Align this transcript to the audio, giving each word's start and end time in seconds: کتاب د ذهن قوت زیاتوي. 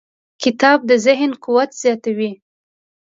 کتاب 0.43 0.79
د 0.89 0.91
ذهن 1.05 1.31
قوت 1.43 1.71
زیاتوي. 1.81 2.31